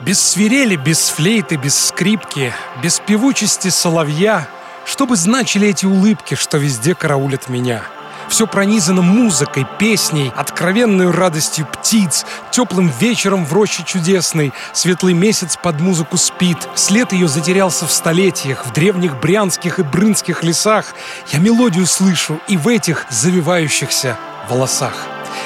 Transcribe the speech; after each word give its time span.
Без 0.00 0.20
свирели, 0.20 0.76
без 0.76 1.08
флейты, 1.08 1.56
без 1.56 1.78
скрипки, 1.78 2.52
без 2.82 3.00
певучести 3.00 3.68
соловья, 3.68 4.48
что 4.84 5.06
бы 5.06 5.16
значили 5.16 5.68
эти 5.68 5.86
улыбки, 5.86 6.34
что 6.34 6.58
везде 6.58 6.94
караулят 6.94 7.48
меня— 7.48 7.82
все 8.30 8.46
пронизано 8.46 9.02
музыкой, 9.02 9.66
песней, 9.78 10.32
откровенной 10.34 11.10
радостью 11.10 11.66
птиц, 11.66 12.24
теплым 12.52 12.90
вечером 13.00 13.44
в 13.44 13.52
роще 13.52 13.82
чудесной, 13.84 14.52
светлый 14.72 15.14
месяц 15.14 15.58
под 15.60 15.80
музыку 15.80 16.16
спит. 16.16 16.56
След 16.76 17.12
ее 17.12 17.26
затерялся 17.26 17.86
в 17.86 17.92
столетиях, 17.92 18.64
в 18.64 18.72
древних 18.72 19.18
брянских 19.20 19.80
и 19.80 19.82
брынских 19.82 20.44
лесах. 20.44 20.94
Я 21.32 21.40
мелодию 21.40 21.86
слышу 21.86 22.40
и 22.46 22.56
в 22.56 22.68
этих 22.68 23.04
завивающихся 23.10 24.16
волосах. 24.48 24.94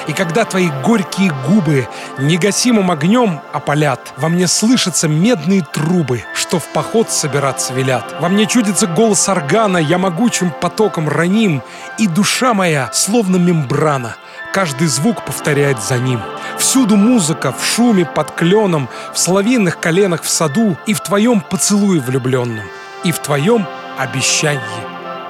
И 0.06 0.12
когда 0.12 0.44
твои 0.44 0.68
горькие 0.82 1.32
губы 1.46 1.88
негасимым 2.18 2.90
огнем 2.90 3.40
опалят, 3.52 4.12
во 4.16 4.28
мне 4.28 4.46
слышатся 4.46 5.08
медные 5.08 5.62
трубы, 5.62 6.24
что 6.34 6.58
в 6.58 6.66
поход 6.68 7.10
собираться 7.10 7.72
велят. 7.72 8.14
Во 8.20 8.28
мне 8.28 8.46
чудится 8.46 8.86
голос 8.86 9.28
органа, 9.28 9.78
я 9.78 9.98
могучим 9.98 10.50
потоком 10.50 11.08
раним, 11.08 11.62
и 11.98 12.06
душа 12.06 12.54
моя, 12.54 12.90
словно 12.92 13.36
мембрана, 13.36 14.16
каждый 14.52 14.86
звук 14.86 15.24
повторяет 15.24 15.82
за 15.82 15.98
ним. 15.98 16.20
Всюду 16.58 16.96
музыка, 16.96 17.52
в 17.52 17.64
шуме, 17.64 18.04
под 18.04 18.30
кленом, 18.30 18.88
в 19.12 19.18
соловьиных 19.18 19.80
коленах 19.80 20.22
в 20.22 20.28
саду, 20.28 20.76
и 20.86 20.94
в 20.94 21.00
твоем 21.00 21.40
поцелуе 21.40 22.00
влюбленном, 22.00 22.64
и 23.04 23.12
в 23.12 23.18
твоем 23.18 23.66
обещании 23.98 24.60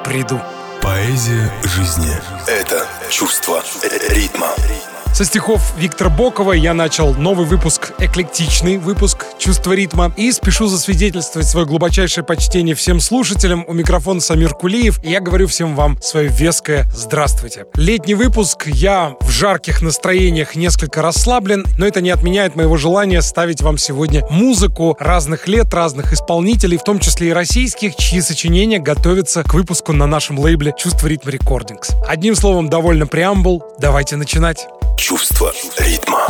приду. 0.04 0.40
Поэзия 0.84 1.50
жизни— 1.62 2.14
это 2.46 2.86
чувство 3.08 3.62
ритма. 4.10 4.50
Со 5.14 5.24
стихов 5.24 5.74
Виктора 5.78 6.10
Бокова 6.10 6.54
я 6.54 6.74
начал 6.74 7.14
новый 7.14 7.46
выпуск, 7.46 7.92
эклектичный 8.00 8.78
выпуск 8.78 9.26
«Чувство 9.38 9.72
ритма». 9.72 10.12
И 10.16 10.32
спешу 10.32 10.66
засвидетельствовать 10.66 11.46
свое 11.46 11.66
глубочайшее 11.66 12.24
почтение 12.24 12.74
всем 12.74 12.98
слушателям. 12.98 13.64
У 13.68 13.74
микрофона 13.74 14.20
Самир 14.20 14.54
Кулиев. 14.54 14.98
И 15.04 15.12
я 15.12 15.20
говорю 15.20 15.46
всем 15.46 15.76
вам 15.76 16.02
свое 16.02 16.26
веское 16.26 16.84
«Здравствуйте». 16.92 17.66
Летний 17.76 18.16
выпуск. 18.16 18.66
Я 18.66 19.14
в 19.20 19.30
жарких 19.30 19.82
настроениях 19.82 20.56
несколько 20.56 21.00
расслаблен, 21.00 21.64
но 21.78 21.86
это 21.86 22.00
не 22.00 22.10
отменяет 22.10 22.56
моего 22.56 22.76
желания 22.76 23.22
ставить 23.22 23.62
вам 23.62 23.78
сегодня 23.78 24.26
музыку 24.30 24.96
разных 24.98 25.46
лет, 25.46 25.72
разных 25.72 26.12
исполнителей, 26.12 26.76
в 26.76 26.82
том 26.82 26.98
числе 26.98 27.28
и 27.28 27.32
российских, 27.32 27.94
чьи 27.94 28.20
сочинения 28.20 28.80
готовятся 28.80 29.44
к 29.44 29.54
выпуску 29.54 29.92
на 29.92 30.08
нашем 30.08 30.40
лейбле 30.40 30.74
«Чувство 30.76 31.06
ритма 31.06 31.30
рекордингс». 31.30 31.90
Одним 32.04 32.34
словом, 32.34 32.68
довольно 32.68 33.06
преамбул. 33.06 33.62
Давайте 33.78 34.16
начинать 34.16 34.66
чувство 34.96 35.52
ритма. 35.78 36.28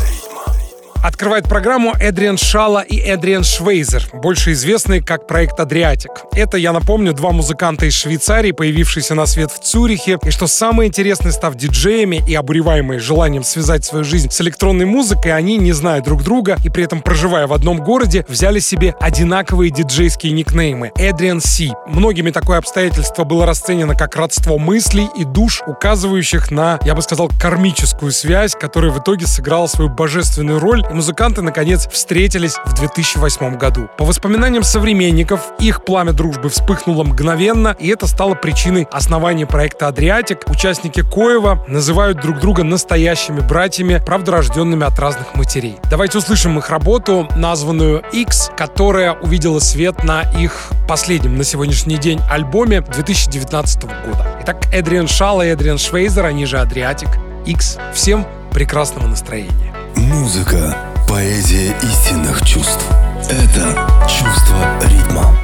Открывает 1.05 1.47
программу 1.47 1.93
Эдриан 2.01 2.39
Шала 2.39 2.81
и 2.81 2.97
Эдриан 2.97 3.45
Швейзер, 3.45 4.09
больше 4.15 4.53
известные 4.53 5.03
как 5.03 5.27
проект 5.27 5.61
«Адриатик». 5.61 6.13
Это, 6.33 6.57
я 6.57 6.73
напомню, 6.73 7.13
два 7.13 7.31
музыканта 7.31 7.85
из 7.85 7.93
Швейцарии, 7.93 8.53
появившиеся 8.53 9.15
на 9.15 9.27
свет 9.27 9.51
в 9.51 9.63
Цюрихе, 9.63 10.19
и 10.25 10.31
что 10.31 10.47
самое 10.47 10.89
интересное, 10.89 11.31
став 11.31 11.57
диджеями 11.57 12.23
и 12.27 12.35
обуреваемые 12.35 13.01
желанием 13.01 13.45
связать 13.45 13.85
свою 13.85 14.03
жизнь 14.03 14.31
с 14.31 14.41
электронной 14.41 14.87
музыкой, 14.87 15.35
они, 15.35 15.59
не 15.59 15.73
зная 15.73 16.01
друг 16.01 16.23
друга 16.23 16.57
и 16.65 16.71
при 16.71 16.85
этом 16.85 17.03
проживая 17.03 17.47
в 17.47 17.53
одном 17.53 17.85
городе, 17.85 18.25
взяли 18.27 18.59
себе 18.59 18.95
одинаковые 18.99 19.71
диджейские 19.71 20.33
никнеймы 20.33 20.91
Эдриан 20.97 21.43
Си. 21.43 21.75
Многими 21.87 22.31
такое 22.31 22.57
обстоятельство 22.57 23.25
было 23.25 23.45
расценено 23.45 23.95
как 23.95 24.17
родство 24.17 24.57
мыслей 24.57 25.11
и 25.15 25.25
душ, 25.25 25.63
указывающих 25.67 26.51
на, 26.51 26.79
я 26.83 26.95
бы 26.95 27.03
сказал, 27.03 27.31
кармическую 27.39 28.11
связь, 28.11 28.55
которая 28.59 28.91
в 28.91 29.01
итоге 29.01 29.27
сыграла 29.27 29.67
свою 29.67 29.91
божественную 29.91 30.61
роль 30.61 30.83
музыканты, 30.95 31.43
наконец, 31.43 31.89
встретились 31.91 32.55
в 32.65 32.75
2008 32.75 33.57
году. 33.57 33.89
По 33.99 34.05
воспоминаниям 34.05 34.63
современников, 34.63 35.53
их 35.59 35.85
пламя 35.85 36.13
дружбы 36.13 36.49
вспыхнуло 36.49 37.05
мгновенно, 37.05 37.77
и 37.79 37.89
это 37.89 38.07
стало 38.07 38.35
причиной 38.35 38.89
основания 38.91 39.47
проекта 39.47 39.89
«Адриатик». 39.89 40.49
Участники 40.49 41.03
Коева 41.03 41.65
называют 41.69 42.21
друг 42.21 42.39
друга 42.39 42.65
настоящими 42.65 43.41
братьями, 43.41 44.03
правда, 44.05 44.33
рожденными 44.33 44.87
от 44.87 44.99
разных 44.99 45.35
матерей. 45.35 45.77
Давайте 45.91 46.19
услышим 46.19 46.59
их 46.59 46.71
работу, 46.71 47.29
названную 47.37 48.03
X, 48.13 48.51
которая 48.57 49.13
увидела 49.15 49.59
свет 49.59 50.05
на 50.05 50.23
их 50.23 50.71
последнем 50.89 51.37
на 51.37 51.45
сегодняшний 51.45 51.97
день 51.97 52.21
альбоме 52.31 52.81
2019 52.81 53.83
года. 53.83 54.39
Итак, 54.43 54.63
Эдриан 54.73 55.09
Шала 55.09 55.45
и 55.45 55.49
Эдриан 55.49 55.79
Швейзер, 55.79 56.25
они 56.25 56.47
же 56.47 56.59
Адриатик, 56.59 57.09
X. 57.47 57.79
Всем 57.93 58.27
прекрасного 58.53 59.07
настроения. 59.07 59.84
Музыка– 59.97 60.77
поэзия 61.09 61.77
истинных 61.83 62.45
чувств. 62.45 62.85
Это 63.29 63.89
чувство 64.09 64.81
ритма. 64.83 65.44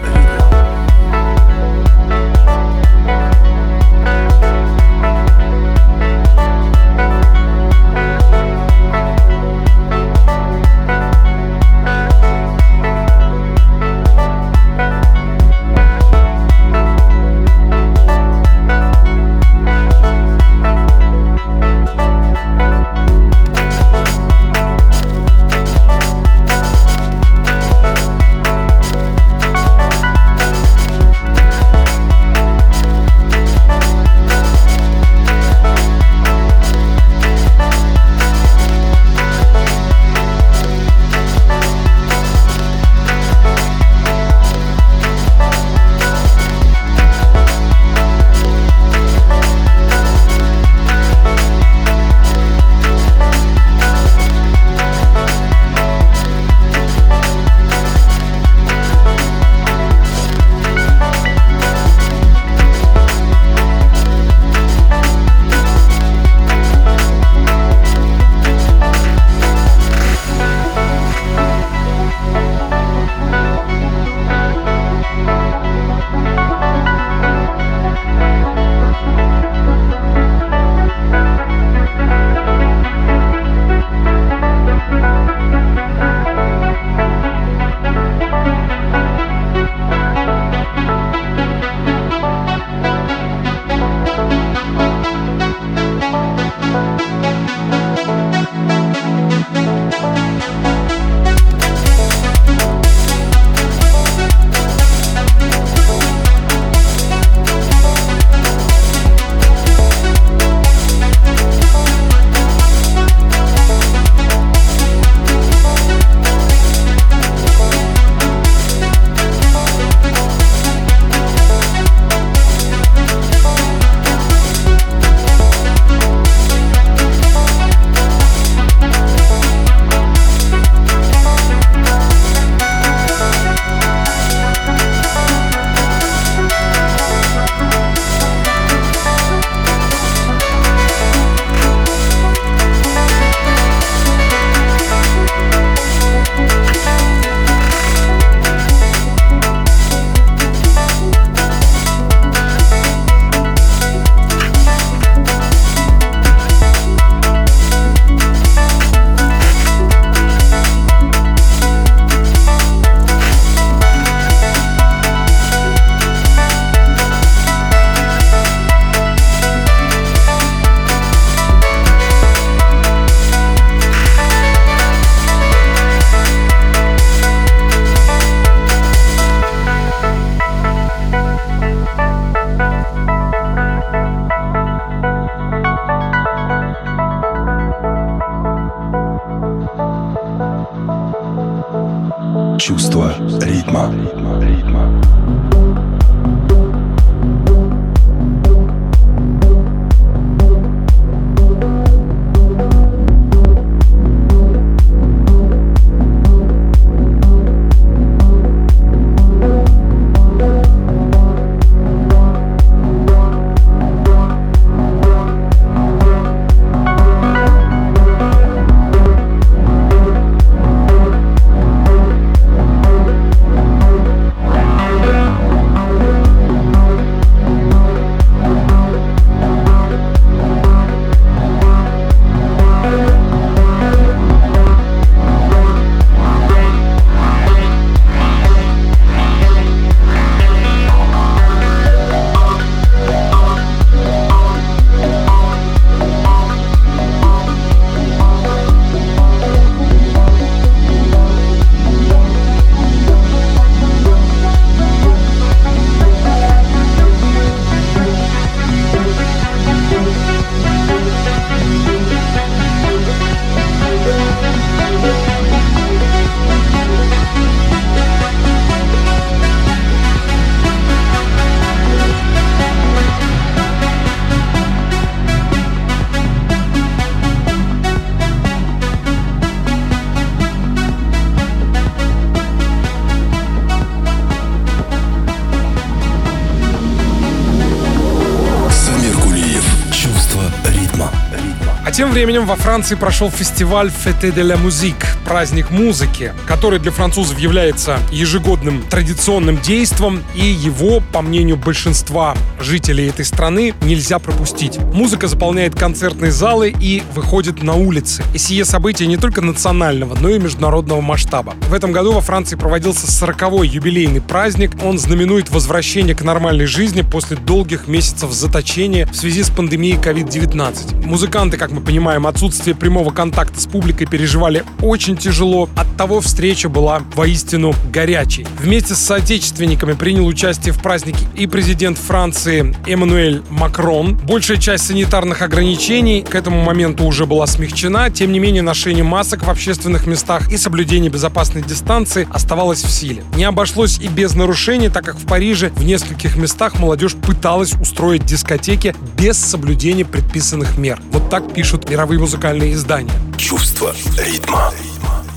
Временем 292.10 292.44
во 292.44 292.56
Франции 292.56 292.96
прошел 292.96 293.30
фестиваль 293.30 293.88
Fête 293.88 294.32
de 294.32 294.42
la 294.42 294.56
Musique, 294.56 295.06
праздник 295.30 295.70
музыки, 295.70 296.32
который 296.48 296.80
для 296.80 296.90
французов 296.90 297.38
является 297.38 298.00
ежегодным 298.10 298.82
традиционным 298.90 299.60
действом, 299.60 300.24
и 300.34 300.44
его, 300.44 301.00
по 301.12 301.22
мнению 301.22 301.56
большинства 301.56 302.34
жителей 302.58 303.06
этой 303.06 303.24
страны, 303.24 303.72
нельзя 303.82 304.18
пропустить. 304.18 304.78
Музыка 304.92 305.28
заполняет 305.28 305.76
концертные 305.76 306.32
залы 306.32 306.74
и 306.80 307.04
выходит 307.14 307.62
на 307.62 307.74
улицы. 307.74 308.24
И 308.34 308.38
сие 308.38 308.64
событие 308.64 309.06
не 309.06 309.18
только 309.18 309.40
национального, 309.40 310.18
но 310.20 310.30
и 310.30 310.40
международного 310.40 311.00
масштаба. 311.00 311.54
В 311.68 311.74
этом 311.74 311.92
году 311.92 312.10
во 312.10 312.22
Франции 312.22 312.56
проводился 312.56 313.06
40-й 313.06 313.68
юбилейный 313.68 314.20
праздник. 314.20 314.72
Он 314.82 314.98
знаменует 314.98 315.48
возвращение 315.48 316.16
к 316.16 316.22
нормальной 316.22 316.66
жизни 316.66 317.02
после 317.02 317.36
долгих 317.36 317.86
месяцев 317.86 318.32
заточения 318.32 319.06
в 319.06 319.14
связи 319.14 319.44
с 319.44 319.50
пандемией 319.50 319.96
COVID-19. 319.96 321.06
Музыканты, 321.06 321.56
как 321.56 321.70
мы 321.70 321.82
понимаем, 321.82 322.26
отсутствие 322.26 322.74
прямого 322.74 323.12
контакта 323.12 323.60
с 323.60 323.66
публикой 323.66 324.08
переживали 324.08 324.64
очень 324.82 325.19
тяжело. 325.20 325.68
От 325.76 325.96
того 325.96 326.20
встреча 326.20 326.68
была 326.68 327.02
воистину 327.14 327.74
горячей. 327.92 328.46
Вместе 328.58 328.94
с 328.94 328.98
соотечественниками 328.98 329.92
принял 329.92 330.26
участие 330.26 330.72
в 330.72 330.82
празднике 330.82 331.26
и 331.36 331.46
президент 331.46 331.98
Франции 331.98 332.74
Эммануэль 332.86 333.42
Макрон. 333.50 334.16
Большая 334.16 334.56
часть 334.56 334.86
санитарных 334.86 335.42
ограничений 335.42 336.22
к 336.22 336.34
этому 336.34 336.62
моменту 336.62 337.04
уже 337.04 337.26
была 337.26 337.46
смягчена. 337.46 338.10
Тем 338.10 338.32
не 338.32 338.40
менее, 338.40 338.62
ношение 338.62 339.04
масок 339.04 339.44
в 339.44 339.50
общественных 339.50 340.06
местах 340.06 340.50
и 340.50 340.56
соблюдение 340.56 341.10
безопасной 341.10 341.62
дистанции 341.62 342.26
оставалось 342.30 342.82
в 342.82 342.90
силе. 342.90 343.22
Не 343.36 343.44
обошлось 343.44 343.98
и 343.98 344.08
без 344.08 344.34
нарушений, 344.34 344.88
так 344.88 345.04
как 345.04 345.16
в 345.16 345.26
Париже 345.26 345.70
в 345.76 345.84
нескольких 345.84 346.36
местах 346.36 346.78
молодежь 346.78 347.14
пыталась 347.14 347.74
устроить 347.74 348.24
дискотеки 348.24 348.94
без 349.16 349.38
соблюдения 349.38 350.04
предписанных 350.04 350.78
мер. 350.78 351.00
Вот 351.12 351.28
так 351.28 351.52
пишут 351.52 351.90
мировые 351.90 352.18
музыкальные 352.18 352.72
издания. 352.72 353.12
Чувство 353.36 353.94
ритма. 354.18 354.72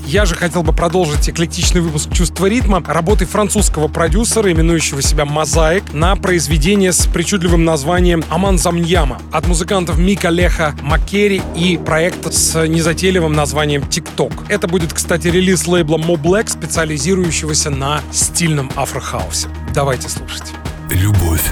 Я 0.06 0.26
же 0.26 0.34
хотел 0.34 0.62
бы 0.62 0.72
продолжить 0.72 1.30
эклектичный 1.30 1.80
выпуск 1.80 2.12
«Чувство 2.12 2.46
ритма» 2.46 2.82
работой 2.86 3.26
французского 3.26 3.88
продюсера, 3.88 4.52
именующего 4.52 5.00
себя 5.00 5.24
«Мозаик», 5.24 5.94
на 5.94 6.14
произведение 6.14 6.92
с 6.92 7.06
причудливым 7.06 7.64
названием 7.64 8.22
«Аман 8.28 8.58
Замньяма» 8.58 9.20
от 9.32 9.46
музыкантов 9.46 9.98
Мика 9.98 10.28
Леха 10.28 10.74
Маккери 10.82 11.42
и 11.56 11.78
проекта 11.78 12.30
с 12.30 12.66
незатейливым 12.66 13.32
названием 13.32 13.86
«ТикТок». 13.86 14.32
Это 14.48 14.68
будет, 14.68 14.92
кстати, 14.92 15.28
релиз 15.28 15.66
лейбла 15.66 15.96
Black, 15.96 16.50
специализирующегося 16.50 17.70
на 17.70 18.02
стильном 18.12 18.70
афрохаусе. 18.76 19.48
Давайте 19.74 20.10
слушать. 20.10 20.52
Любовь, 20.90 21.44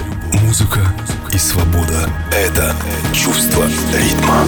музыка 0.43 0.79
и 1.33 1.37
свобода— 1.39 2.07
это 2.31 2.75
чувство 3.13 3.65
ритма. 3.93 4.45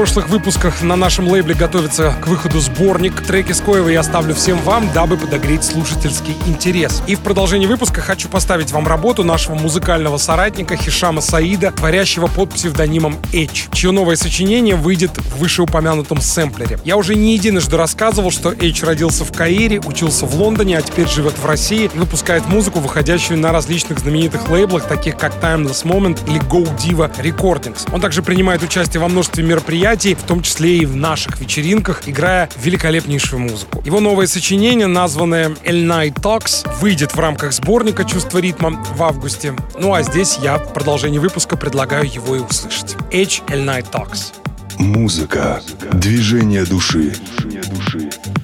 Прошлых 0.00 0.30
выпусках, 0.30 0.80
на 0.80 0.96
нашем 0.96 1.28
лейбле 1.28 1.54
готовится 1.54 2.14
к 2.22 2.26
выходу 2.26 2.58
сборник. 2.60 3.20
Треки 3.20 3.52
с 3.52 3.60
Коева 3.60 3.90
я 3.90 4.00
оставлю 4.00 4.34
всем 4.34 4.56
вам, 4.60 4.90
дабы 4.94 5.18
подогреть 5.18 5.62
слушательский 5.62 6.34
интерес. 6.46 7.02
И 7.06 7.16
в 7.16 7.20
продолжении 7.20 7.66
выпуска 7.66 8.00
хочу 8.00 8.30
поставить 8.30 8.72
вам 8.72 8.88
работу 8.88 9.24
нашего 9.24 9.56
музыкального 9.56 10.16
соратника 10.16 10.74
Хишама 10.74 11.20
Саида, 11.20 11.72
творящего 11.72 12.28
под 12.28 12.48
псевдонимом 12.48 13.18
Эч, 13.34 13.68
чье 13.80 13.92
новое 13.92 14.16
сочинение 14.16 14.76
выйдет 14.76 15.16
в 15.16 15.38
вышеупомянутом 15.38 16.20
сэмплере. 16.20 16.78
Я 16.84 16.98
уже 16.98 17.14
не 17.14 17.32
единожды 17.32 17.78
рассказывал, 17.78 18.30
что 18.30 18.52
Эч 18.52 18.82
родился 18.82 19.24
в 19.24 19.32
Каире, 19.32 19.80
учился 19.80 20.26
в 20.26 20.34
Лондоне, 20.34 20.76
а 20.76 20.82
теперь 20.82 21.08
живет 21.08 21.38
в 21.38 21.46
России 21.46 21.90
и 21.94 21.98
выпускает 21.98 22.46
музыку, 22.46 22.80
выходящую 22.80 23.38
на 23.38 23.52
различных 23.52 24.00
знаменитых 24.00 24.50
лейблах, 24.50 24.86
таких 24.86 25.16
как 25.16 25.32
Timeless 25.42 25.86
Moment 25.86 26.18
или 26.28 26.42
Go 26.42 26.68
Diva 26.76 27.10
Recordings. 27.22 27.88
Он 27.90 28.02
также 28.02 28.22
принимает 28.22 28.62
участие 28.62 29.00
во 29.00 29.08
множестве 29.08 29.42
мероприятий, 29.44 30.14
в 30.14 30.24
том 30.24 30.42
числе 30.42 30.76
и 30.76 30.84
в 30.84 30.94
наших 30.94 31.40
вечеринках, 31.40 32.02
играя 32.04 32.50
великолепнейшую 32.62 33.40
музыку. 33.40 33.82
Его 33.86 34.00
новое 34.00 34.26
сочинение, 34.26 34.88
названное 34.88 35.56
«El 35.64 35.86
Night 35.86 36.20
Talks», 36.20 36.68
выйдет 36.80 37.14
в 37.14 37.18
рамках 37.18 37.54
сборника 37.54 38.04
«Чувство 38.04 38.40
ритма» 38.40 38.72
в 38.94 39.02
августе. 39.02 39.54
Ну 39.78 39.94
а 39.94 40.02
здесь 40.02 40.36
я 40.42 40.58
в 40.58 40.74
продолжении 40.74 41.18
выпуска 41.18 41.56
предлагаю 41.56 42.04
его 42.04 42.36
и 42.36 42.40
услышать. 42.40 42.89
H. 43.12 43.42
El 43.48 43.64
Night 43.64 43.90
Talks. 43.90 44.34
Музыка, 44.78 45.60
движение 45.94 46.64
души. 46.64 47.12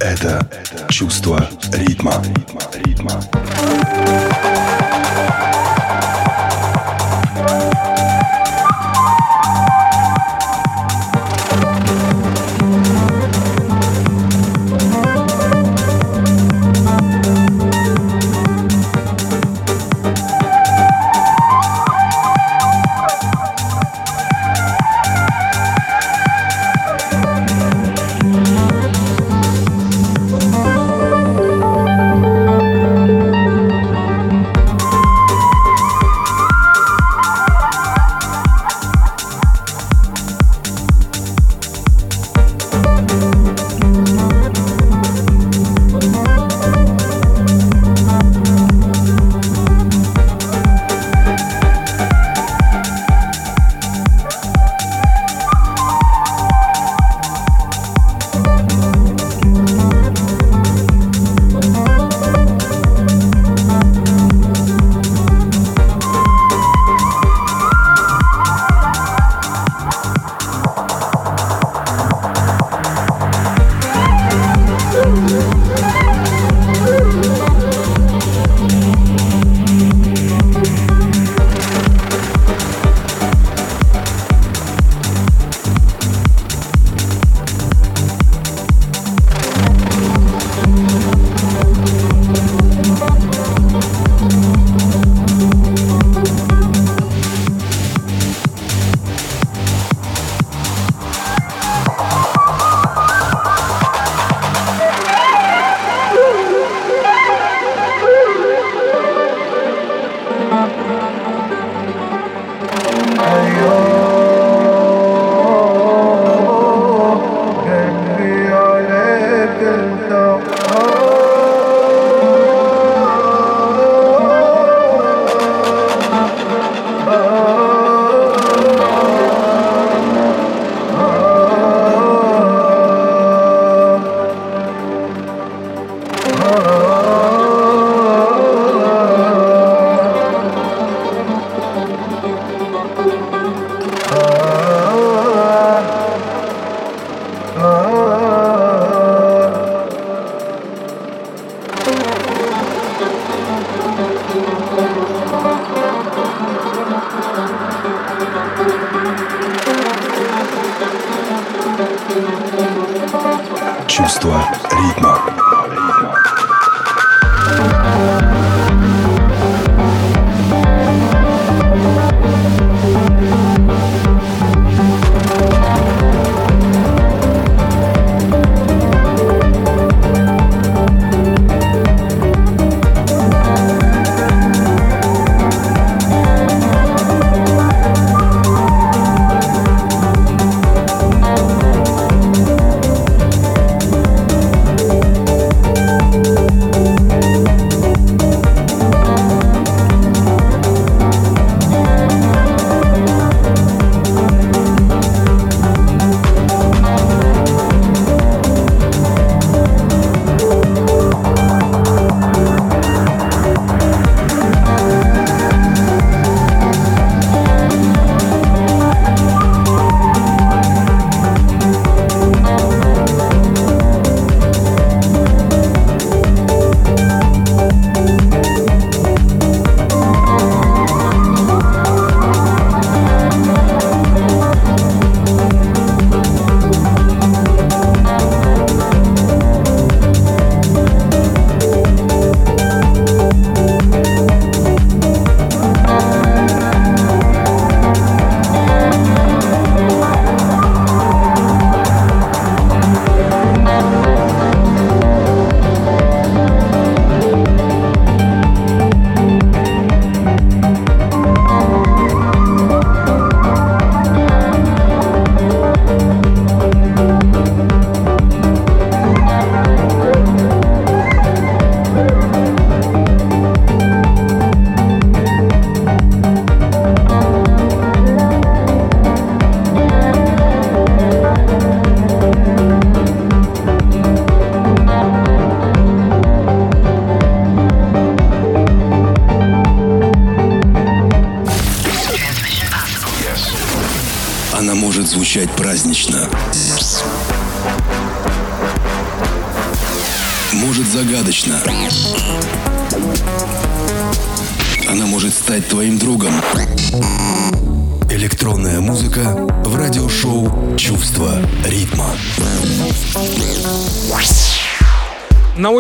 Это 0.01 0.51
чувство 0.89 1.49
ритма. 1.73 2.23
ритма. 2.85 3.23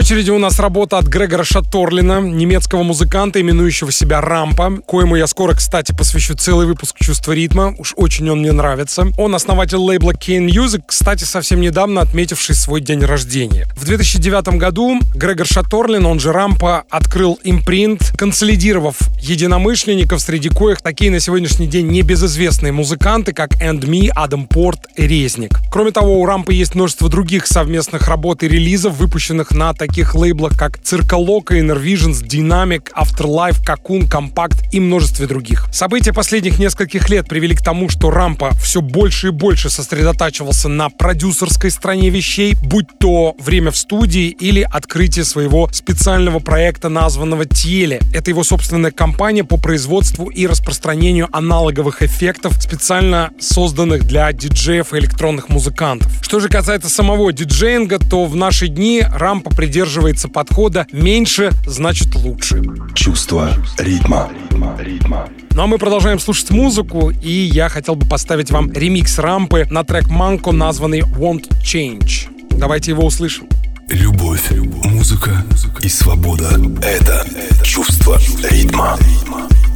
Очереди 0.06 0.30
у 0.30 0.38
нас 0.38 0.60
работа 0.60 0.98
от 0.98 1.06
Грегора 1.06 1.42
Шаторлина, 1.42 2.20
немецкого 2.20 2.84
музыканта, 2.84 3.40
именующего 3.40 3.90
себя 3.90 4.20
Рампа, 4.20 4.78
коему 4.86 5.16
я 5.16 5.26
скоро, 5.26 5.52
кстати, 5.52 5.90
посвящу 5.90 6.36
целый 6.36 6.64
выпуск 6.64 6.94
«Чувство 7.00 7.32
ритма». 7.32 7.74
Уж 7.76 7.92
очень 7.96 8.30
он 8.30 8.38
мне 8.38 8.52
нравится. 8.52 9.08
Он 9.18 9.34
основатель 9.34 9.78
лейбла 9.78 10.12
Kane 10.12 10.46
Music, 10.46 10.82
кстати, 10.86 11.24
совсем 11.24 11.60
недавно 11.60 12.02
отметивший 12.02 12.54
свой 12.54 12.80
день 12.80 13.04
рождения. 13.04 13.66
В 13.74 13.84
2009 13.84 14.56
году 14.58 15.00
Грегор 15.12 15.44
Шаторлин, 15.44 16.06
он 16.06 16.20
же 16.20 16.30
Рампа, 16.30 16.84
открыл 16.88 17.40
импринт, 17.42 18.12
консолидировав 18.16 18.96
единомышленников, 19.26 20.20
среди 20.20 20.48
коих 20.48 20.80
такие 20.80 21.10
на 21.10 21.20
сегодняшний 21.20 21.66
день 21.66 21.88
небезызвестные 21.88 22.72
музыканты, 22.72 23.32
как 23.32 23.60
End 23.60 23.80
Me, 23.80 24.08
Адам 24.14 24.46
Порт 24.46 24.86
и 24.96 25.06
Резник. 25.06 25.58
Кроме 25.70 25.90
того, 25.90 26.20
у 26.20 26.26
Рампы 26.26 26.54
есть 26.54 26.74
множество 26.74 27.08
других 27.08 27.46
совместных 27.46 28.08
работ 28.08 28.42
и 28.42 28.48
релизов, 28.48 28.96
выпущенных 28.96 29.50
на 29.50 29.74
таких 29.74 30.14
лейблах, 30.14 30.56
как 30.56 30.78
Цирколока, 30.78 31.58
Inner 31.58 31.82
Visions, 31.82 32.24
Dynamic, 32.24 32.92
Afterlife, 32.96 33.58
Cocoon, 33.66 34.08
Compact 34.08 34.70
и 34.70 34.80
множестве 34.80 35.26
других. 35.26 35.66
События 35.72 36.12
последних 36.12 36.58
нескольких 36.58 37.08
лет 37.08 37.28
привели 37.28 37.56
к 37.56 37.62
тому, 37.62 37.88
что 37.88 38.10
Рампа 38.10 38.52
все 38.62 38.80
больше 38.80 39.28
и 39.28 39.30
больше 39.30 39.70
сосредотачивался 39.70 40.68
на 40.68 40.88
продюсерской 40.88 41.70
стороне 41.70 42.10
вещей, 42.10 42.54
будь 42.62 42.86
то 42.98 43.34
время 43.40 43.72
в 43.72 43.76
студии 43.76 44.28
или 44.28 44.62
открытие 44.62 45.24
своего 45.24 45.68
специального 45.72 46.38
проекта, 46.38 46.88
названного 46.88 47.44
Теле. 47.44 48.00
Это 48.14 48.30
его 48.30 48.44
собственная 48.44 48.92
компания 48.92 49.15
по 49.16 49.56
производству 49.56 50.26
и 50.26 50.46
распространению 50.46 51.28
аналоговых 51.32 52.02
эффектов, 52.02 52.54
специально 52.62 53.30
созданных 53.40 54.04
для 54.04 54.32
диджеев 54.32 54.92
и 54.92 54.98
электронных 54.98 55.48
музыкантов. 55.48 56.12
Что 56.22 56.38
же 56.38 56.48
касается 56.48 56.88
самого 56.88 57.32
диджеинга, 57.32 57.98
то 57.98 58.26
в 58.26 58.36
наши 58.36 58.68
дни 58.68 59.02
Рампа 59.02 59.50
придерживается 59.50 60.28
подхода 60.28 60.86
«меньше 60.92 61.50
значит 61.66 62.14
лучше». 62.14 62.62
Чувство 62.94 63.50
ритма. 63.78 64.30
ритма. 64.78 65.28
Ну 65.52 65.62
а 65.62 65.66
мы 65.66 65.78
продолжаем 65.78 66.18
слушать 66.18 66.50
музыку, 66.50 67.10
и 67.10 67.30
я 67.30 67.68
хотел 67.70 67.94
бы 67.94 68.06
поставить 68.06 68.50
вам 68.50 68.70
ремикс 68.70 69.18
рампы 69.18 69.66
на 69.70 69.84
трек 69.84 70.08
Манко, 70.08 70.52
названный 70.52 71.00
«Won't 71.00 71.50
Change». 71.64 72.28
Давайте 72.50 72.90
его 72.90 73.06
услышим. 73.06 73.48
Любовь, 73.88 74.50
музыка 74.84 75.44
и 75.80 75.88
свобода— 75.88 76.60
это 76.82 77.24
чувство 77.62 78.18
ритма. 78.50 78.98
Тим 78.98 79.75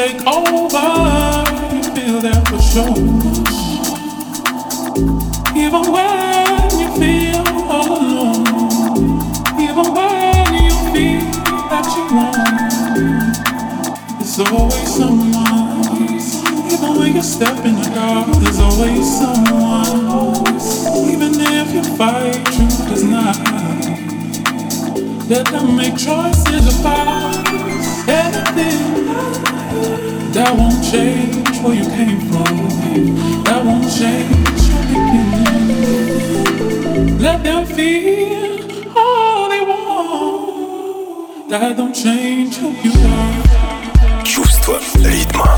take 0.00 0.26
over. 0.26 0.88
You 1.76 1.82
feel 1.94 2.18
that 2.24 2.40
for 2.48 2.60
sure. 2.72 2.96
Even 5.64 5.84
when 5.94 6.68
you 6.80 6.88
feel 7.00 7.44
all 7.68 7.90
alone, 8.00 8.46
even 9.60 9.86
when 9.96 10.48
you 10.64 10.74
feel 10.92 11.26
that 11.68 11.86
you 11.96 12.04
want, 12.16 12.72
there's 14.16 14.38
always 14.40 14.88
someone. 15.00 15.84
Even 16.72 16.90
when 16.98 17.14
you 17.16 17.22
step 17.22 17.58
in 17.66 17.74
the 17.74 17.90
dark, 17.94 18.26
there's 18.40 18.58
always 18.58 19.06
someone. 19.20 20.48
Even 21.12 21.32
if 21.58 21.74
you 21.74 21.84
fight, 21.98 22.40
truth 22.54 22.92
is 22.96 23.04
not. 23.04 23.36
Let 25.28 25.46
them 25.48 25.76
make 25.76 25.96
choices 25.98 26.80
about. 26.80 27.29
That 30.32 30.56
won't 30.56 30.82
change 30.84 31.58
where 31.60 31.74
you 31.74 31.84
came 31.90 32.20
from. 32.30 32.56
That 33.44 33.64
won't 33.64 33.90
change 33.90 34.62
your 34.70 34.82
beginning. 34.92 36.30
Let 37.18 37.42
them 37.42 37.66
feel 37.66 38.60
all 38.96 39.48
they 39.48 39.60
want. 39.60 41.48
That 41.50 41.76
don't 41.76 41.92
change 41.92 42.56
who 42.58 42.70
you 42.70 42.92
are. 43.08 44.22
Чувство 44.22 44.78
ритма. 45.02 45.49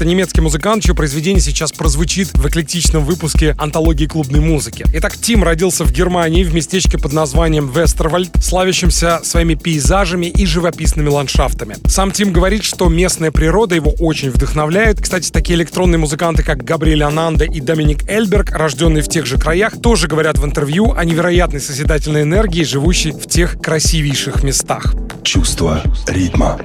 Это 0.00 0.08
немецкий 0.08 0.40
музыкант, 0.40 0.82
чье 0.82 0.94
произведение 0.94 1.42
сейчас 1.42 1.72
прозвучит 1.72 2.28
в 2.32 2.48
эклектичном 2.48 3.04
выпуске 3.04 3.54
антологии 3.58 4.06
клубной 4.06 4.40
музыки. 4.40 4.86
Итак, 4.94 5.14
Тим 5.18 5.44
родился 5.44 5.84
в 5.84 5.92
Германии 5.92 6.42
в 6.42 6.54
местечке 6.54 6.96
под 6.96 7.12
названием 7.12 7.70
Вестервальд, 7.70 8.30
славящимся 8.42 9.20
своими 9.22 9.56
пейзажами 9.56 10.24
и 10.24 10.46
живописными 10.46 11.10
ландшафтами. 11.10 11.76
Сам 11.86 12.12
Тим 12.12 12.32
говорит, 12.32 12.64
что 12.64 12.88
местная 12.88 13.30
природа 13.30 13.74
его 13.74 13.90
очень 13.98 14.30
вдохновляет. 14.30 15.02
Кстати, 15.02 15.30
такие 15.30 15.58
электронные 15.58 15.98
музыканты, 15.98 16.44
как 16.44 16.64
Габриэль 16.64 17.02
Ананда 17.02 17.44
и 17.44 17.60
Доминик 17.60 18.08
Эльберг, 18.08 18.52
рожденные 18.52 19.02
в 19.02 19.08
тех 19.08 19.26
же 19.26 19.36
краях, 19.36 19.82
тоже 19.82 20.08
говорят 20.08 20.38
в 20.38 20.46
интервью 20.46 20.94
о 20.94 21.04
невероятной 21.04 21.60
созидательной 21.60 22.22
энергии, 22.22 22.64
живущей 22.64 23.10
в 23.10 23.26
тех 23.26 23.60
красивейших 23.60 24.44
местах. 24.44 24.94
Чувство 25.24 25.82
ритма. 26.06 26.58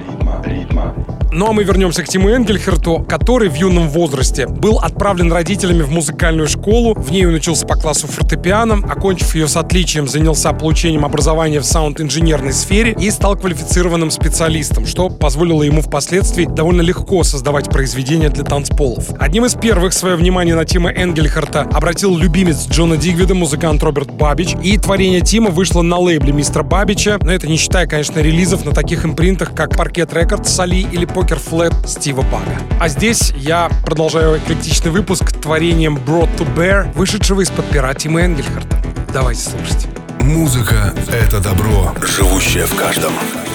ритма. 0.46 1.15
Ну 1.36 1.50
а 1.50 1.52
мы 1.52 1.64
вернемся 1.64 2.02
к 2.02 2.08
Тиму 2.08 2.30
Энгельхарту, 2.30 3.04
который 3.06 3.50
в 3.50 3.56
юном 3.56 3.90
возрасте 3.90 4.46
был 4.46 4.78
отправлен 4.78 5.30
родителями 5.30 5.82
в 5.82 5.90
музыкальную 5.90 6.48
школу. 6.48 6.94
В 6.94 7.12
ней 7.12 7.26
он 7.26 7.34
учился 7.34 7.66
по 7.66 7.76
классу 7.76 8.06
фортепиано, 8.06 8.76
окончив 8.76 9.34
ее 9.34 9.46
с 9.46 9.54
отличием, 9.54 10.08
занялся 10.08 10.54
получением 10.54 11.04
образования 11.04 11.60
в 11.60 11.66
sound-инженерной 11.66 12.54
сфере 12.54 12.96
и 12.98 13.10
стал 13.10 13.36
квалифицированным 13.36 14.10
специалистом, 14.10 14.86
что 14.86 15.10
позволило 15.10 15.62
ему 15.62 15.82
впоследствии 15.82 16.46
довольно 16.46 16.80
легко 16.80 17.22
создавать 17.22 17.68
произведения 17.68 18.30
для 18.30 18.42
танцполов. 18.42 19.10
Одним 19.18 19.44
из 19.44 19.56
первых 19.56 19.92
свое 19.92 20.16
внимание 20.16 20.54
на 20.54 20.64
Тима 20.64 20.90
Энгельхарта 20.90 21.68
обратил 21.70 22.16
любимец 22.16 22.66
Джона 22.66 22.96
Дигвида, 22.96 23.34
музыкант 23.34 23.82
Роберт 23.82 24.10
Бабич, 24.10 24.54
и 24.62 24.78
творение 24.78 25.20
Тима 25.20 25.50
вышло 25.50 25.82
на 25.82 25.98
лейбле 25.98 26.32
Мистера 26.32 26.62
Бабича, 26.62 27.18
но 27.20 27.30
это 27.30 27.46
не 27.46 27.58
считая, 27.58 27.86
конечно, 27.86 28.20
релизов 28.20 28.64
на 28.64 28.72
таких 28.72 29.04
импринтах, 29.04 29.52
как 29.54 29.76
Parquet 29.76 30.14
Records, 30.14 30.50
Соли 30.50 30.86
или 30.90 31.04
Poker 31.26 31.40
Flat 31.40 31.74
Стива 31.88 32.22
Бага. 32.22 32.56
А 32.78 32.86
здесь 32.86 33.32
я 33.34 33.68
продолжаю 33.84 34.38
эклектичный 34.38 34.92
выпуск 34.92 35.32
творением 35.32 35.96
Brought 35.96 36.32
to 36.36 36.46
Bear, 36.54 36.92
вышедшего 36.92 37.40
из-под 37.40 37.68
пера 37.68 37.92
Тима 37.94 38.20
Энгельхарта. 38.20 38.80
Давайте 39.12 39.40
слушать. 39.40 39.88
Музыка— 40.20 40.94
это 41.08 41.40
добро, 41.40 41.92
живущее 42.00 42.66
в 42.66 42.76
каждом. 42.76 43.12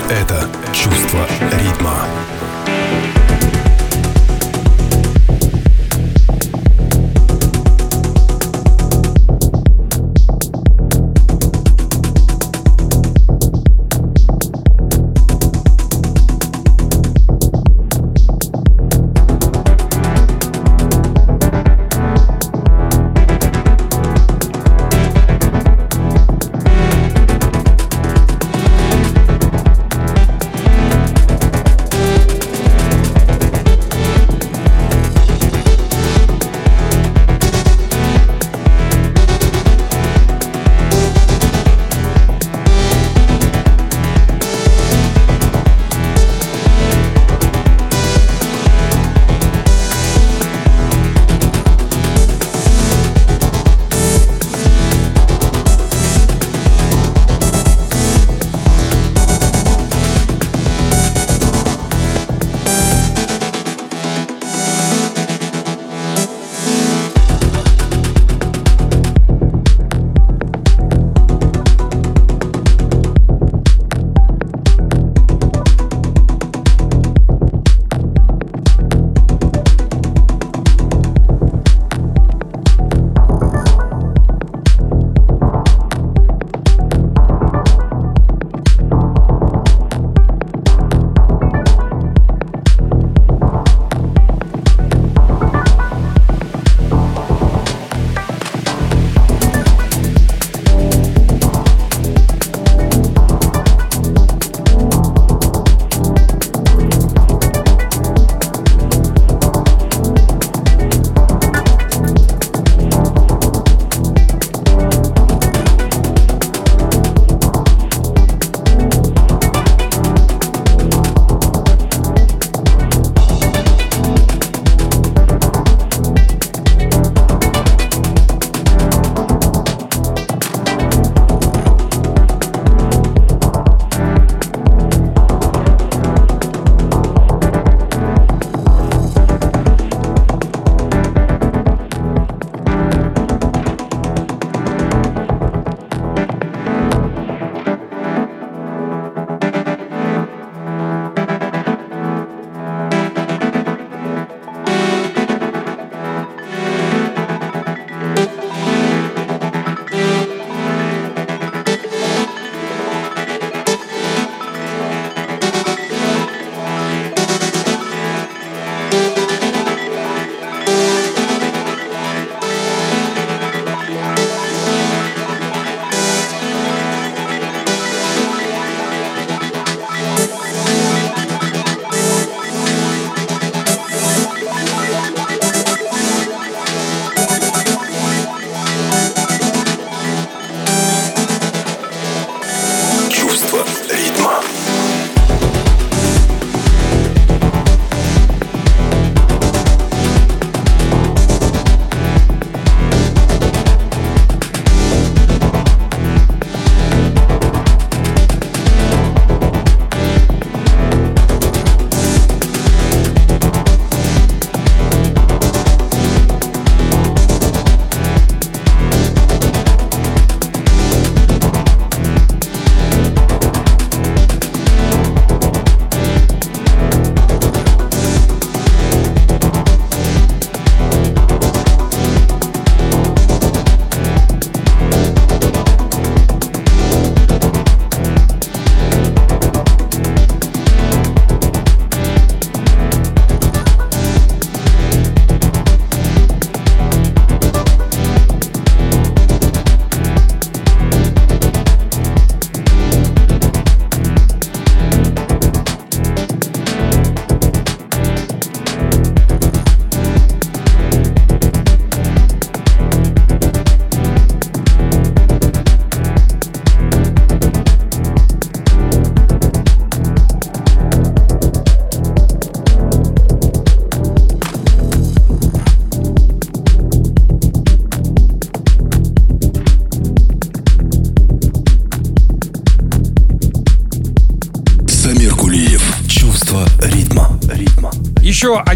Это 0.10 0.46
чувство 0.74 1.26
ритма. 1.64 1.96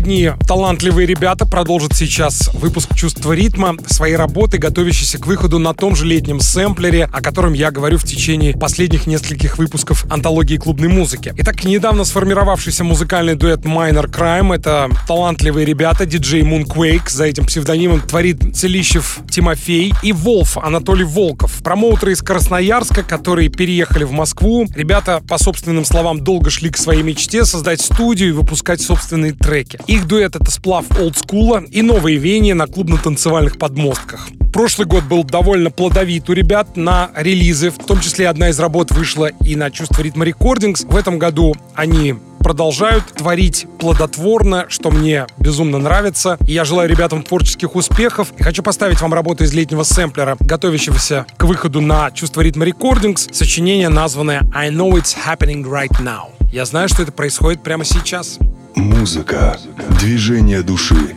Одни 0.06 0.32
талантливые 0.48 1.08
ребята 1.08 1.48
продолжат 1.48 1.96
сейчас 1.96 2.54
выпуск 2.54 2.94
«Чувство 2.94 3.34
ритма» 3.34 3.76
своей 3.88 4.16
работы, 4.16 4.60
готовящейся 4.60 5.18
к 5.18 5.26
выходу 5.26 5.58
на 5.58 5.74
том 5.74 5.96
же 5.96 6.06
летнем 6.06 6.42
сэмплере, 6.42 7.06
о 7.12 7.22
котором 7.24 7.54
я 7.54 7.72
говорю 7.72 7.98
в 7.98 8.04
течение 8.04 8.56
последних 8.56 9.08
нескольких 9.08 9.58
выпусков 9.58 10.06
антологии 10.12 10.58
клубной 10.58 10.90
музыки. 10.90 11.34
Итак, 11.38 11.64
недавно 11.64 12.06
сформировавшийся 12.06 12.84
музыкальный 12.84 13.34
дуэт 13.34 13.62
Minor 13.62 14.08
Crime— 14.08 14.56
это 14.56 14.90
талантливые 15.08 15.66
ребята, 15.66 16.06
диджей 16.06 16.44
Moonquake, 16.44 17.10
за 17.10 17.24
этим 17.26 17.48
псевдонимом 17.48 18.02
творит 18.02 18.56
Целищев 18.56 19.22
Тимофей 19.32 19.92
и 20.04 20.14
Волф 20.14 20.60
Анатолий 20.60 21.04
Волков, 21.04 21.64
промоутеры 21.64 22.12
из 22.12 22.22
Красноярска, 22.22 23.02
которые 23.02 23.50
переехали 23.50 24.04
в 24.04 24.12
Москву. 24.12 24.68
Ребята, 24.76 25.24
по 25.28 25.40
собственным 25.40 25.84
словам, 25.84 26.20
долго 26.20 26.52
шли 26.52 26.70
к 26.70 26.78
своей 26.78 27.02
мечте 27.02 27.44
создать 27.44 27.82
студию 27.82 28.30
и 28.30 28.34
выпускать 28.34 28.82
собственные 28.82 29.34
треки. 29.34 29.80
Их 29.96 30.08
дуэт— 30.08 30.36
это 30.42 30.52
сплав 30.52 30.84
олдскула 31.00 31.64
и 31.72 31.82
новые 31.82 32.18
веяния 32.18 32.54
на 32.54 32.68
клубно-танцевальных 32.68 33.58
подмостках. 33.58 34.28
Прошлый 34.52 34.86
год 34.86 35.06
был 35.06 35.24
довольно 35.24 35.72
плодовит 35.72 36.30
у 36.30 36.34
ребят 36.34 36.76
на 36.76 37.12
релизы, 37.16 37.70
в 37.70 37.78
том 37.78 38.02
числе 38.02 38.28
одна 38.28 38.50
из 38.50 38.60
работ 38.60 38.92
вышла 38.92 39.28
и 39.28 39.56
на 39.56 39.72
«Чувство 39.72 40.02
ритма 40.02 40.26
рекордингс». 40.26 40.84
В 40.84 40.98
этом 40.98 41.18
году 41.18 41.56
они 41.76 42.16
продолжают 42.40 43.06
творить 43.14 43.68
плодотворно, 43.80 44.66
что 44.68 44.92
мне 44.92 45.28
безумно 45.38 45.78
нравится. 45.78 46.38
И 46.46 46.52
я 46.52 46.66
желаю 46.66 46.90
ребятам 46.90 47.24
творческих 47.24 47.74
успехов. 47.78 48.34
И 48.38 48.44
хочу 48.44 48.64
поставить 48.64 49.00
вам 49.00 49.14
работу 49.14 49.46
из 49.46 49.54
летнего 49.54 49.84
сэмплера, 49.84 50.36
готовящегося 50.42 51.26
к 51.38 51.46
выходу 51.46 51.80
на 51.80 52.12
«Чувство 52.12 52.42
ритма 52.42 52.66
рекордингс», 52.66 53.30
сочинение, 53.32 53.88
названное 53.88 54.42
«I 54.54 54.72
know 54.72 54.92
it's 54.92 55.16
happening 55.26 55.64
right 55.64 56.04
now». 56.04 56.32
Я 56.52 56.66
знаю, 56.66 56.90
что 56.90 57.02
это 57.02 57.14
происходит 57.14 57.64
прямо 57.64 57.86
сейчас. 57.86 58.40
Музыка, 58.76 59.58
движение 60.00 60.62
души. 60.62 61.16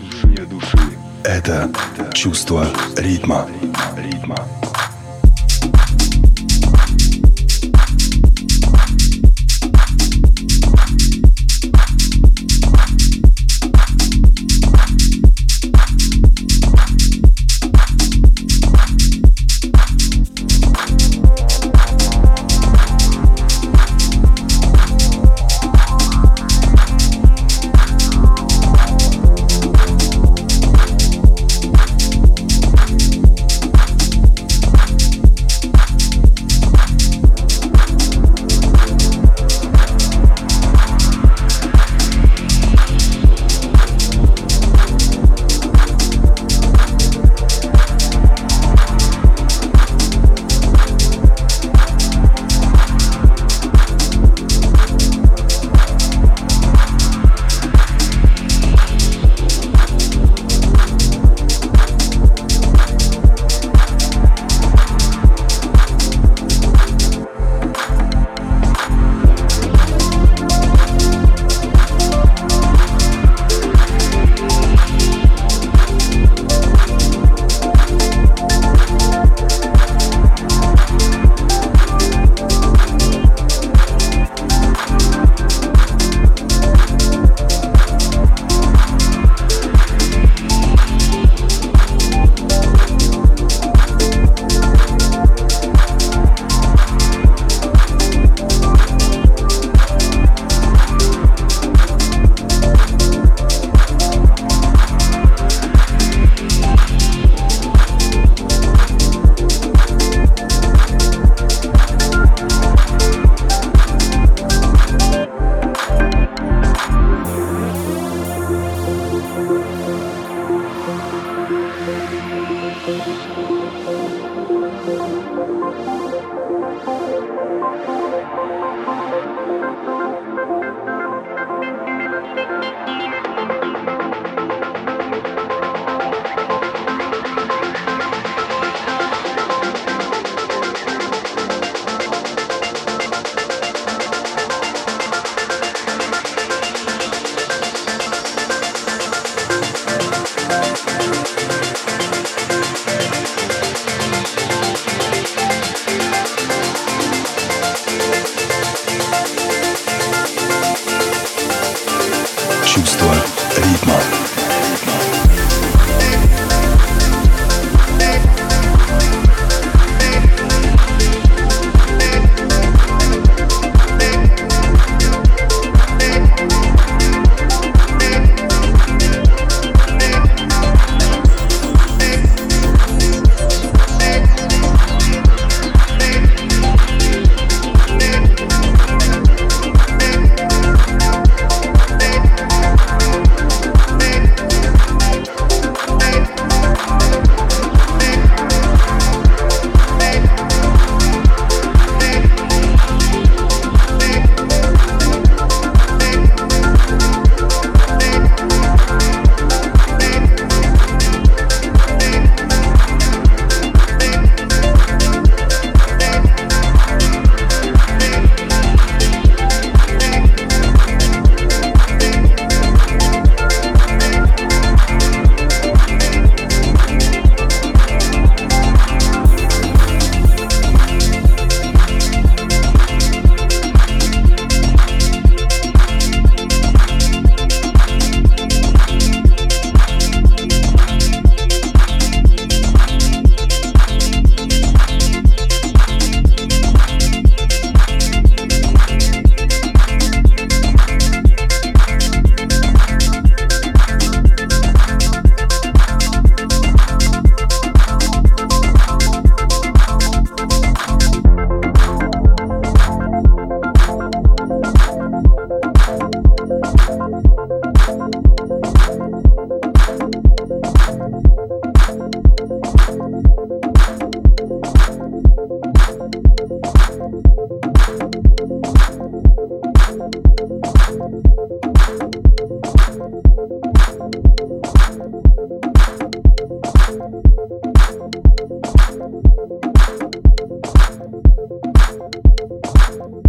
Это 1.24 1.70
чувство 2.14 2.66
ритма. 2.96 3.46
ритма. 3.96 4.36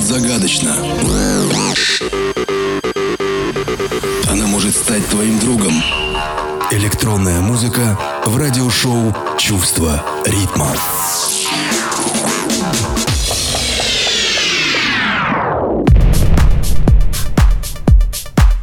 Может 0.00 0.22
загадочно. 0.22 0.76
Она 4.30 4.46
может 4.46 4.74
стать 4.74 5.06
твоим 5.08 5.38
другом. 5.40 5.74
Электронная 6.70 7.42
музыка 7.42 7.98
в 8.24 8.34
радиошоу 8.38 9.14
«Чувство 9.36 10.02
ритма». 10.24 10.74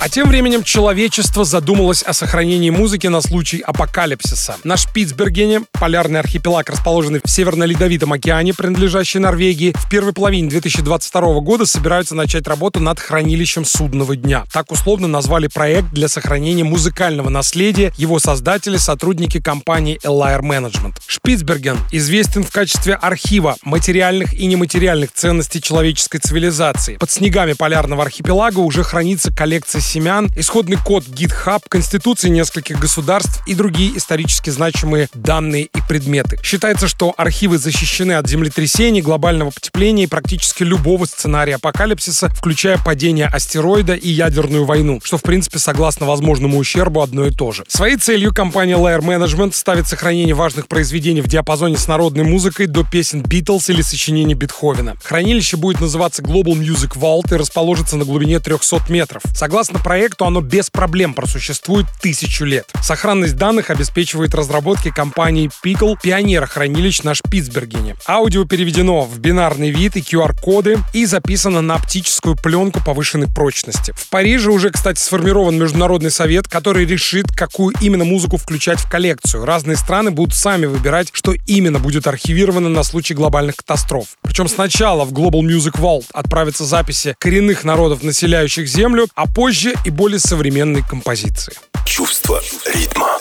А 0.08 0.10
тем 0.10 0.30
временем 0.30 0.64
человечество 0.64 1.43
задумалось 1.43 2.01
о 2.01 2.14
сохранении 2.14 2.70
музыки 2.70 3.08
на 3.08 3.20
случай 3.20 3.60
апокалипсиса. 3.60 4.55
На 4.64 4.78
Шпицбергене, 4.78 5.64
полярный 5.74 6.22
архипелаг, 6.22 6.70
расположенный 6.70 7.20
в 7.22 7.30
Северно-Ледовитом 7.30 8.14
океане, 8.14 8.53
принадлежащий 8.53 9.20
Норвегии, 9.20 9.74
в 9.76 9.89
первой 9.89 10.14
половине 10.14 10.47
2022 10.47 11.41
года 11.41 11.66
собираются 11.66 12.16
начать 12.16 12.47
работу 12.47 12.80
над 12.80 13.01
хранилищем 13.01 13.66
судного 13.66 14.16
дня. 14.16 14.45
Так 14.53 14.72
условно 14.72 15.10
назвали 15.10 15.47
проект 15.47 15.89
для 15.91 16.08
сохранения 16.08 16.64
музыкального 16.64 17.28
наследия 17.28 17.91
его 17.97 18.18
создатели, 18.20 18.78
сотрудники 18.78 19.41
компании 19.41 19.99
Elire 20.05 20.39
Management. 20.39 21.01
Шпицберген 21.05 21.80
известен 21.91 22.45
в 22.45 22.51
качестве 22.51 22.93
архива 22.93 23.58
материальных 23.62 24.34
и 24.34 24.45
нематериальных 24.45 25.12
ценностей 25.12 25.62
человеческой 25.62 26.20
цивилизации. 26.20 26.95
Под 26.95 27.12
снегами 27.12 27.51
полярного 27.51 28.03
архипелага 28.03 28.60
уже 28.60 28.84
хранится 28.84 29.34
коллекция 29.36 29.82
семян, 29.98 30.30
исходный 30.36 30.78
код 30.78 31.06
GitHub, 31.06 31.60
конституции 31.68 32.30
нескольких 32.30 32.80
государств 32.80 33.41
и 33.48 33.56
другие 33.56 33.98
исторически 33.98 34.52
значимые 34.52 35.10
данные 35.16 35.64
и 35.64 35.80
предметы. 35.89 36.38
Считается, 36.43 36.88
что 36.88 37.16
архивы 37.18 37.58
защищены 37.58 38.12
от 38.12 38.28
землетрясений, 38.28 39.02
глобального 39.02 39.50
потепления 39.50 40.04
и 40.04 40.08
практически 40.08 40.62
любого 40.62 41.06
сценария 41.06 41.56
апокалипсиса, 41.56 42.30
включая 42.30 42.78
падение 42.78 43.26
астероида 43.26 43.95
и 43.95 44.10
ядерную 44.10 44.66
войну, 44.66 45.00
что 45.04 45.18
в 45.18 45.24
принципе 45.24 45.58
согласно 45.58 46.06
возможному 46.06 46.60
ущербу 46.60 47.02
одно 47.02 47.26
и 47.26 47.32
то 47.32 47.52
же. 47.52 47.64
Своей 47.68 47.98
целью 47.98 48.32
компания 48.32 48.78
Layer 48.78 49.02
Management 49.02 49.56
ставит 49.56 49.88
сохранение 49.88 50.36
важных 50.36 50.68
произведений 50.68 51.22
в 51.22 51.28
диапазоне 51.28 51.76
с 51.76 51.88
народной 51.88 52.24
музыкой 52.24 52.68
до 52.68 52.84
песен 52.84 53.24
Beatles 53.24 53.72
или 53.74 53.82
сочинений 53.82 54.36
Бетховена. 54.36 54.93
Хранилище 55.04 55.58
будет 55.58 55.82
называться 55.82 56.22
Global 56.22 56.54
Music 56.54 56.95
Vault 56.95 57.34
и 57.34 57.38
расположится 57.38 57.98
на 57.98 58.06
глубине 58.06 58.39
300 58.39 58.84
метров. 58.89 59.24
Согласно 59.34 59.80
проекту 59.88 60.25
оно 60.25 60.41
без 60.41 60.69
проблем 60.69 61.13
просуществует 61.13 61.85
тысячу 62.01 62.43
лет. 62.43 62.69
Сохранность 62.81 63.38
данных 63.38 63.69
обеспечивает 63.69 64.35
разработки 64.35 64.91
компании 64.91 65.49
Pickle, 65.63 65.95
пионера 66.03 66.45
хранилищ 66.45 67.03
на 67.03 67.15
Шпицбергене. 67.15 67.95
Аудио 68.05 68.43
переведено 68.43 69.03
в 69.03 69.17
бинарный 69.17 69.69
вид 69.69 69.95
и 69.95 70.01
QR-коды 70.01 70.79
и 70.91 71.05
записано 71.05 71.61
на 71.61 71.75
оптическую 71.75 72.35
пленку 72.35 72.81
повышенной 72.83 73.27
прочности. 73.27 73.93
В 73.95 74.09
Париже 74.09 74.51
уже, 74.51 74.71
кстати, 74.71 74.99
сформирован 74.99 75.57
международный 75.57 76.11
совет, 76.11 76.49
который 76.49 76.85
решит, 76.85 77.31
какую 77.31 77.73
именно 77.79 78.03
музыку 78.03 78.35
включать 78.35 78.81
в 78.81 78.89
коллекцию. 78.89 79.45
Разные 79.45 79.77
страны 79.77 80.11
будут 80.11 80.35
сами 80.35 80.65
выбирать, 80.65 81.11
что 81.13 81.33
именно 81.45 81.79
будет 81.79 82.07
архивировано 82.07 82.67
на 82.67 82.83
случай 82.83 83.13
глобальных 83.13 83.55
катастроф. 83.55 84.17
Причем 84.21 84.49
сначала 84.49 85.05
в 85.05 85.13
Global 85.13 85.43
Music 85.43 85.79
Vault 85.79 86.07
отправятся 86.11 86.65
записи 86.65 87.15
коренных 87.19 87.63
народов, 87.63 88.03
населяющих 88.03 88.67
Землю, 88.67 89.07
а 89.15 89.27
позже 89.27 89.76
и 89.86 89.89
более 89.89 90.19
современной 90.19 90.84
композиции. 90.84 91.53
Чувство 91.86 92.41
ритма. 92.73 93.17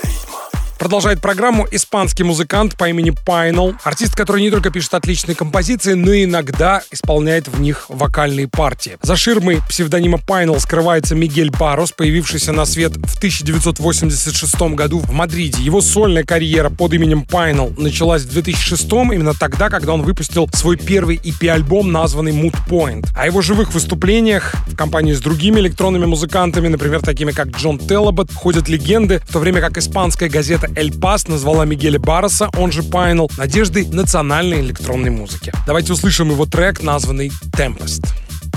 Продолжает 0.79 1.21
программу 1.21 1.67
испанский 1.71 2.23
музыкант 2.23 2.77
по 2.77 2.89
имени 2.89 3.11
Пайнел. 3.11 3.75
Артист, 3.83 4.15
который 4.15 4.43
не 4.43 4.51
только 4.51 4.71
пишет 4.71 4.93
отличные 4.95 5.35
композиции, 5.35 5.95
но 5.95 6.13
и 6.13 6.25
иногда 6.25 6.83
исполняет 6.91 7.49
в 7.49 7.61
них 7.61 7.87
вокальные 7.89 8.47
партии. 8.47 8.99
За 9.01 9.17
ширмой 9.17 9.61
псевдонима 9.69 10.19
Пайнел 10.19 10.61
скрывается 10.61 11.15
Мигель 11.15 11.51
Барос, 11.51 11.93
появившийся 11.93 12.53
на 12.53 12.67
свет 12.67 12.93
в 12.93 13.17
1986 13.17 14.75
году 14.75 14.99
в 14.99 15.13
Мадриде. 15.13 15.63
Его 15.63 15.81
сольная 15.81 16.25
карьера 16.25 16.69
под 16.69 16.93
именем 16.93 17.25
Пайнел 17.25 17.73
началась 17.79 18.23
в 18.23 18.33
2006 18.33 18.85
именно 18.93 19.33
тогда, 19.33 19.71
когда 19.71 19.95
он 19.95 20.03
выпустил 20.03 20.49
свой 20.53 20.77
первый 20.77 21.17
EP-альбом, 21.17 21.91
названный 21.91 22.33
Mood 22.33 22.57
Point. 22.69 23.09
О 23.17 23.25
его 23.25 23.41
живых 23.41 23.73
выступлениях 23.73 24.55
в 24.67 24.77
компании 24.77 25.15
с 25.15 25.21
другими 25.21 25.61
электронными 25.61 26.05
музыкантами, 26.05 26.69
например, 26.69 27.01
такими 27.01 27.33
как 27.33 27.49
Джон 27.49 27.79
Теллобот, 27.79 28.31
ходят 28.33 28.69
легенды, 28.69 29.23
в 29.27 29.33
то 29.33 29.39
время 29.39 29.61
как 29.61 29.79
испанская 29.79 30.29
газета 30.29 30.66
газета 30.67 30.81
«Эль 30.81 30.93
Пас» 30.93 31.29
назвала 31.29 31.65
Мигеля 31.65 31.99
Барреса, 31.99 32.49
он 32.57 32.73
же 32.73 32.83
Пайнел, 32.83 33.31
надеждой 33.37 33.87
национальной 33.87 34.61
электронной 34.61 35.11
музыки. 35.11 35.53
Давайте 35.67 35.93
услышим 35.93 36.31
его 36.31 36.47
трек, 36.47 36.83
названный 36.83 37.31
«Tempest». 37.53 38.07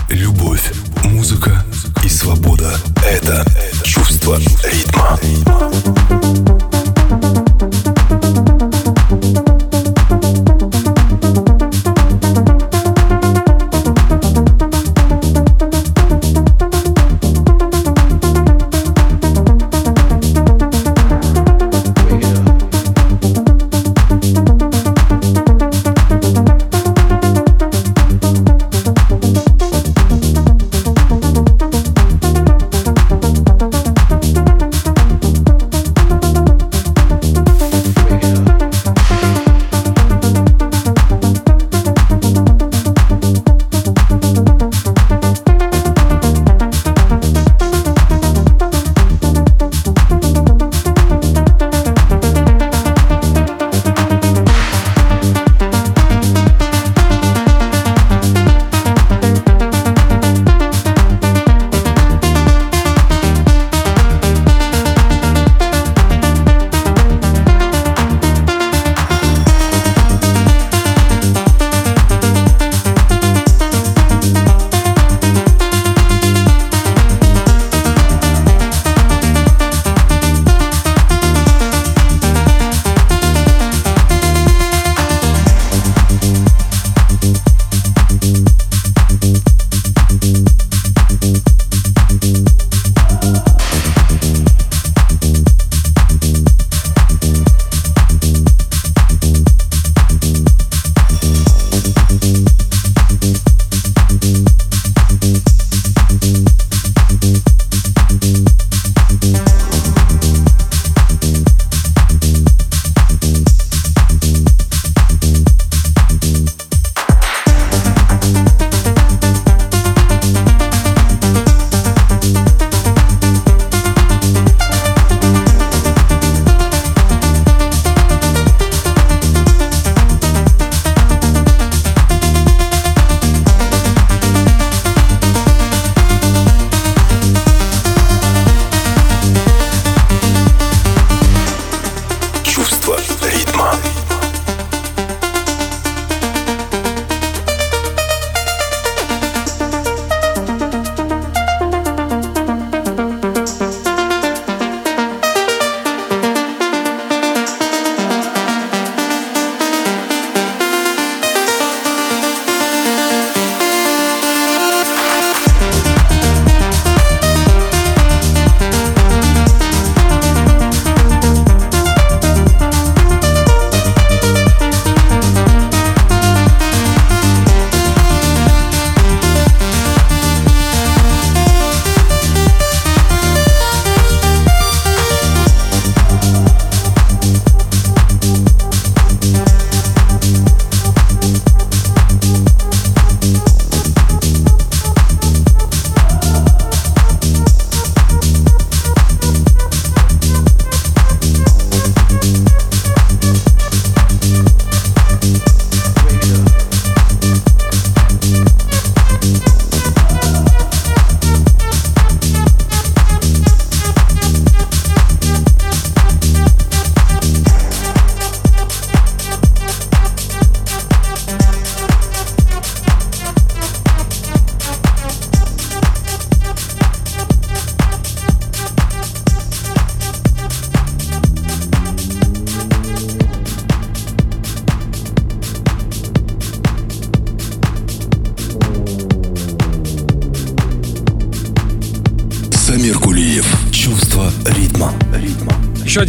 Любовь, 0.09 0.71
музыка 1.03 1.63
и 2.03 2.09
свобода— 2.09 2.73
это 3.05 3.45
чувство 3.83 4.39
ритма. 4.63 5.19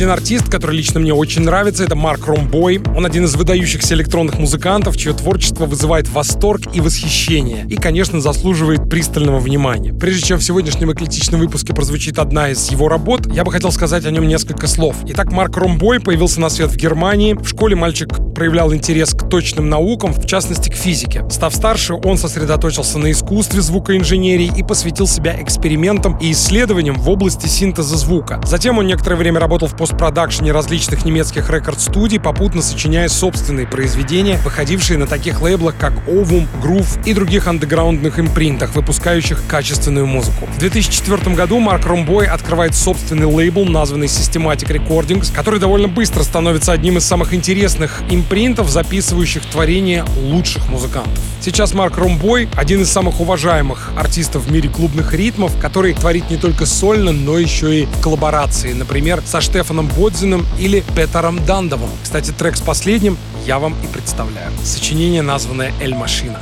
Один 0.01 0.13
артист, 0.13 0.49
который 0.49 0.77
лично 0.77 0.99
мне 0.99 1.13
очень 1.13 1.43
нравится, 1.43 1.85
это 1.85 1.95
Марк 1.95 2.27
Ромбой. 2.27 2.81
Он 2.97 3.05
один 3.05 3.27
из 3.27 3.35
выдающихся 3.35 3.93
электронных 3.93 4.39
музыкантов, 4.39 4.97
чье 4.97 5.13
творчество 5.13 5.67
вызывает 5.67 6.09
восторг 6.09 6.63
и 6.73 6.81
восхищение. 6.81 7.67
И, 7.69 7.77
конечно, 7.77 8.19
заслуживает 8.19 8.89
пристального 8.89 9.39
внимания. 9.39 9.93
Прежде 9.93 10.29
чем 10.29 10.39
в 10.39 10.43
сегодняшнем 10.43 10.91
эклетичном 10.91 11.39
выпуске 11.39 11.75
прозвучит 11.75 12.19
одна 12.19 12.49
из 12.49 12.71
его 12.71 12.89
работ, 12.89 13.27
я 13.27 13.45
бы 13.45 13.53
хотел 13.53 13.71
сказать 13.73 14.07
о 14.07 14.11
нем 14.11 14.27
несколько 14.27 14.69
слов. 14.69 14.97
Итак, 15.07 15.33
Марк 15.33 15.59
Ромбой 15.59 16.01
появился 16.01 16.41
на 16.41 16.49
свет 16.49 16.71
в 16.71 16.77
Германии. 16.77 17.35
В 17.35 17.47
школе 17.47 17.77
мальчик 17.77 18.10
проявлял 18.41 18.73
интерес 18.73 19.13
к 19.13 19.29
точным 19.29 19.69
наукам, 19.69 20.15
в 20.15 20.25
частности 20.25 20.71
к 20.71 20.75
физике. 20.75 21.27
Став 21.29 21.55
старше, 21.55 21.93
он 21.93 22.17
сосредоточился 22.17 22.99
на 22.99 23.11
искусстве 23.11 23.61
звукоинженерии 23.61 24.51
и 24.57 24.63
посвятил 24.63 25.07
себя 25.07 25.37
экспериментам 25.43 26.17
и 26.23 26.33
исследованиям 26.33 26.97
в 26.97 27.11
области 27.11 27.49
синтеза 27.49 27.99
звука. 27.99 28.41
Затем 28.47 28.79
он 28.79 28.87
некоторое 28.87 29.17
время 29.17 29.41
работал 29.41 29.69
в 29.69 29.77
постпродакшене 29.77 30.53
различных 30.53 31.05
немецких 31.05 31.51
рекорд-студий, 31.51 32.19
попутно 32.19 32.63
сочиняя 32.63 33.09
собственные 33.09 33.67
произведения, 33.67 34.39
выходившие 34.39 34.97
на 34.97 35.07
таких 35.07 35.43
лейблах, 35.43 35.75
как 35.79 35.93
Ovum, 36.09 36.47
Groove 36.65 37.05
и 37.05 37.13
других 37.13 37.47
андеграундных 37.47 38.19
импринтах, 38.19 38.75
выпускающих 38.75 39.43
качественную 39.49 40.07
музыку. 40.07 40.49
В 40.57 40.59
2004 40.61 41.37
году 41.37 41.59
Марк 41.59 41.85
Ромбой 41.85 42.25
открывает 42.25 42.75
собственный 42.75 43.27
лейбл, 43.27 43.67
названный 43.67 44.07
Systematic 44.07 44.69
Recordings, 44.69 45.31
который 45.31 45.61
довольно 45.61 45.89
быстро 45.89 46.23
становится 46.23 46.73
одним 46.73 46.97
из 46.97 47.05
самых 47.05 47.35
интересных 47.35 48.01
импринтов, 48.09 48.30
записывающих 48.69 49.45
творения 49.47 50.07
лучших 50.23 50.69
музыкантов. 50.69 51.19
Сейчас 51.41 51.75
Марк 51.75 51.99
Ромбой— 51.99 52.49
один 52.57 52.83
из 52.83 52.91
самых 52.91 53.21
уважаемых 53.21 53.91
артистов 53.97 54.45
в 54.45 54.53
мире 54.53 54.69
клубных 54.69 55.13
ритмов, 55.15 55.59
который 55.61 55.95
творит 55.95 56.31
не 56.31 56.37
только 56.37 56.65
сольно, 56.65 57.11
но 57.11 57.39
еще 57.39 57.83
и 57.83 57.87
в 57.87 58.01
коллаборации, 58.01 58.73
например, 58.73 59.21
со 59.27 59.41
Штефаном 59.41 59.89
Бодзиным 59.89 60.47
или 60.61 60.85
Петером 60.95 61.45
Дандовым. 61.45 61.91
Кстати, 62.03 62.31
трек 62.31 62.57
с 62.57 62.61
последним 62.61 63.19
я 63.47 63.59
вам 63.59 63.75
и 63.83 63.87
представляю. 63.93 64.53
Сочинение, 64.63 65.23
названное 65.23 65.73
«Эль 65.81 65.95
Машина». 65.95 66.39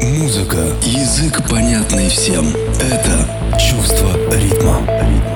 Музыка— 0.00 0.58
язык, 0.82 1.48
понятный 1.48 2.08
всем. 2.08 2.48
Это 2.80 3.58
чувство 3.58 4.10
ритма. 4.34 4.80
ритма. 5.02 5.35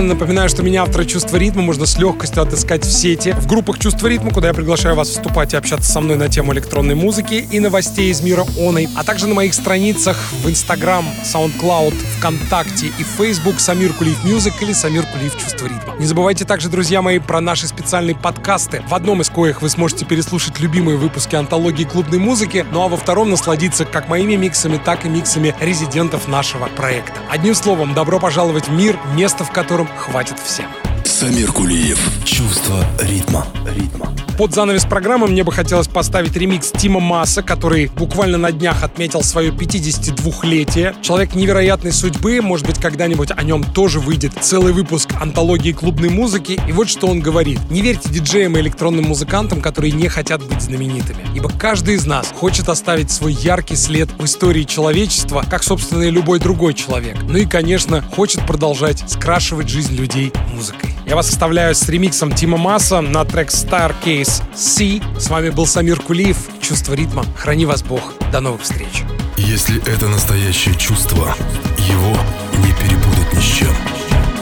Напоминаю, 0.00 0.48
что 0.48 0.62
меня, 0.62 0.82
автора 0.82 1.04
«Чувства 1.04 1.38
ритма», 1.38 1.62
можно 1.62 1.84
с 1.84 1.98
легкостью 1.98 2.42
отыскать 2.42 2.84
в 2.84 2.90
сети, 2.90 3.32
в 3.32 3.46
группах 3.48 3.80
«Чувство 3.80 4.06
ритма», 4.06 4.30
куда 4.30 4.48
я 4.48 4.54
приглашаю 4.54 4.94
вас 4.94 5.08
вступать 5.08 5.54
и 5.54 5.56
общаться 5.56 5.90
со 5.90 6.00
мной 6.00 6.16
на 6.16 6.28
тему 6.28 6.52
электронной 6.52 6.94
музыки 6.94 7.34
и 7.50 7.58
новостей 7.58 8.10
из 8.12 8.20
мира 8.20 8.44
оной, 8.56 8.88
а 8.94 9.02
также 9.02 9.26
на 9.26 9.34
моих 9.34 9.54
страницах 9.54 10.16
в 10.42 10.48
Instagram, 10.48 11.04
SoundCloud, 11.24 11.94
ВКонтакте 12.18 12.86
и 12.86 13.02
Facebook 13.02 13.58
Самир 13.58 13.92
Кулиев 13.92 14.22
Music 14.24 14.54
или 14.60 14.72
Самир 14.72 15.04
Кулиев 15.04 15.36
Чувство 15.36 15.66
ритма. 15.66 15.94
Не 15.98 16.06
забывайте 16.06 16.44
также, 16.44 16.68
друзья 16.68 17.02
мои, 17.02 17.18
про 17.18 17.40
наши 17.40 17.66
специальные 17.66 18.14
подкасты, 18.14 18.82
в 18.88 18.94
одном 18.94 19.20
из 19.20 19.30
коих 19.30 19.62
вы 19.62 19.68
сможете 19.68 20.04
переслушать 20.04 20.60
любимые 20.60 20.96
выпуски 20.96 21.34
антологии 21.34 21.84
клубной 21.84 22.20
музыки, 22.20 22.64
ну 22.70 22.82
а 22.82 22.88
во 22.88 22.96
втором 22.96 23.30
насладиться 23.30 23.84
как 23.84 24.08
моими 24.08 24.36
миксами, 24.36 24.80
так 24.82 25.04
и 25.04 25.08
миксами 25.08 25.54
резидентов 25.60 26.28
нашего 26.28 26.66
проекта. 26.66 27.14
Одним 27.28 27.56
словом, 27.56 27.94
добро 27.94 28.20
пожаловать 28.20 28.68
в 28.68 28.72
мир, 28.72 28.98
место 29.16 29.44
в 29.44 29.50
котором 29.50 29.87
хватит 29.96 30.38
всем. 30.38 30.66
Самир 31.04 31.52
Кулиев. 31.52 31.98
Чувство 32.24 32.84
ритма. 33.00 33.46
Ритма. 33.66 34.12
Под 34.38 34.54
занавес 34.54 34.84
программы 34.84 35.26
мне 35.26 35.42
бы 35.42 35.50
хотелось 35.50 35.88
поставить 35.88 36.36
ремикс 36.36 36.70
Тима 36.70 37.00
Масса, 37.00 37.42
который 37.42 37.90
буквально 37.96 38.38
на 38.38 38.52
днях 38.52 38.84
отметил 38.84 39.24
свое 39.24 39.50
52-летие. 39.50 40.94
Человек 41.02 41.34
невероятной 41.34 41.90
судьбы, 41.90 42.40
может 42.40 42.64
быть, 42.64 42.78
когда-нибудь 42.78 43.32
о 43.36 43.42
нем 43.42 43.64
тоже 43.64 43.98
выйдет 43.98 44.34
целый 44.40 44.72
выпуск 44.72 45.08
антологии 45.20 45.72
клубной 45.72 46.10
музыки. 46.10 46.60
И 46.68 46.70
вот 46.70 46.88
что 46.88 47.08
он 47.08 47.18
говорит. 47.18 47.58
Не 47.68 47.82
верьте 47.82 48.10
диджеям 48.10 48.56
и 48.56 48.60
электронным 48.60 49.06
музыкантам, 49.06 49.60
которые 49.60 49.90
не 49.90 50.06
хотят 50.06 50.40
быть 50.44 50.62
знаменитыми. 50.62 51.26
Ибо 51.34 51.50
каждый 51.50 51.96
из 51.96 52.06
нас 52.06 52.32
хочет 52.32 52.68
оставить 52.68 53.10
свой 53.10 53.32
яркий 53.32 53.74
след 53.74 54.08
в 54.20 54.24
истории 54.24 54.62
человечества, 54.62 55.44
как, 55.50 55.64
собственно, 55.64 56.04
и 56.04 56.12
любой 56.12 56.38
другой 56.38 56.74
человек. 56.74 57.16
Ну 57.24 57.38
и, 57.38 57.44
конечно, 57.44 58.02
хочет 58.02 58.46
продолжать 58.46 59.02
скрашивать 59.08 59.68
жизнь 59.68 59.96
людей 59.96 60.32
музыкой. 60.54 60.97
Я 61.08 61.16
вас 61.16 61.30
оставляю 61.30 61.74
с 61.74 61.88
ремиксом 61.88 62.30
Тима 62.30 62.58
Масса 62.58 63.00
на 63.00 63.24
трек 63.24 63.48
Starcase 63.48 64.42
C. 64.54 65.00
С 65.18 65.30
вами 65.30 65.48
был 65.48 65.66
Самир 65.66 65.98
Кулиев. 66.00 66.36
Чувство 66.60 66.92
ритма. 66.92 67.24
Храни 67.34 67.64
вас 67.64 67.82
Бог. 67.82 68.12
До 68.30 68.40
новых 68.40 68.60
встреч. 68.60 69.04
Если 69.38 69.80
это 69.90 70.06
настоящее 70.08 70.74
чувство, 70.74 71.34
его 71.78 72.14
не 72.58 72.74
перепутать 72.74 73.32
ни 73.32 73.40
с 73.40 73.42
чем. 73.42 73.74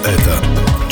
Это 0.05 0.86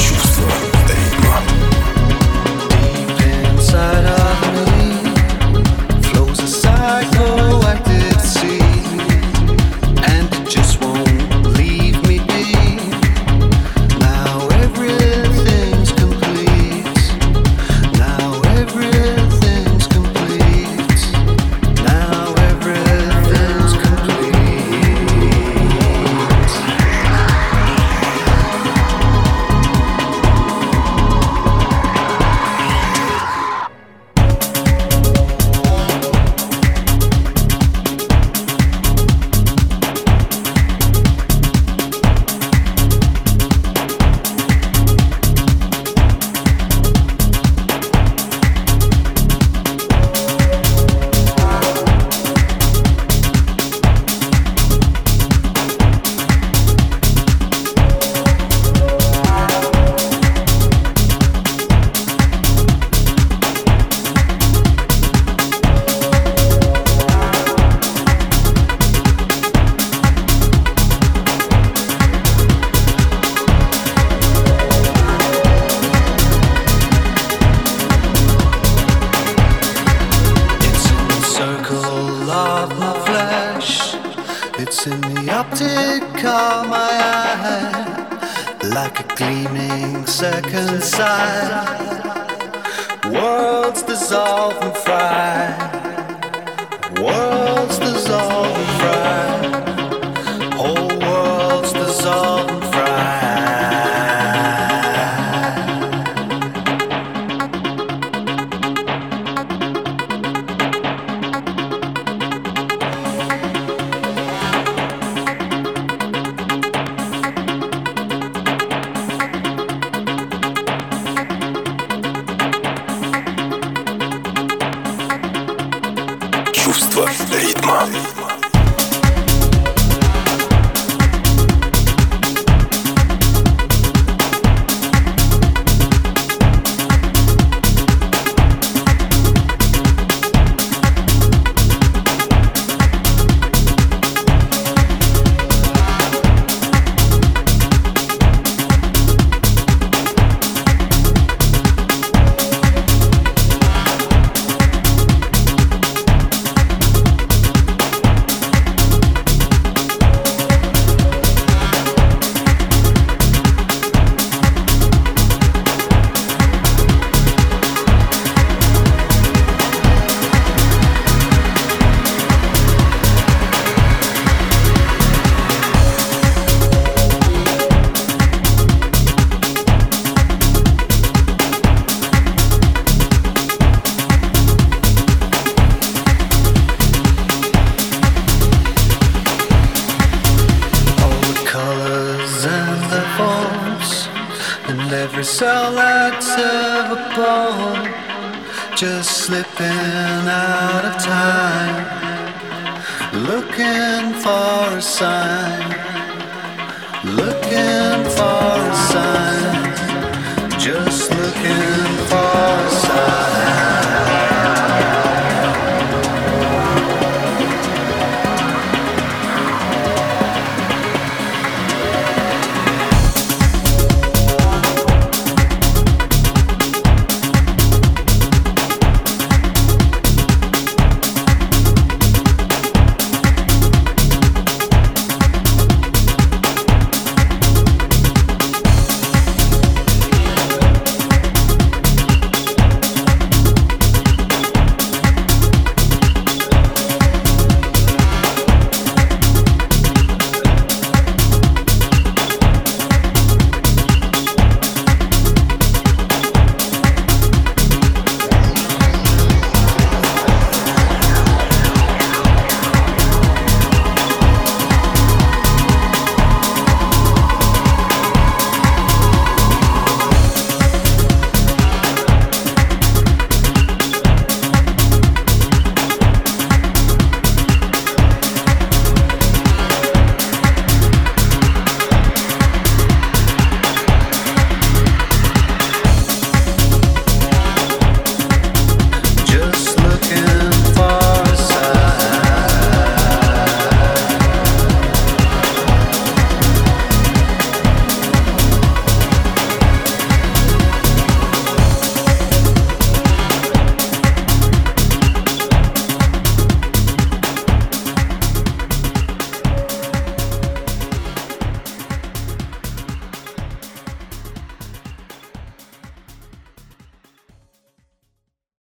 worlds 93.14 93.82
dissolve 93.82 94.58
and. 94.60 95.63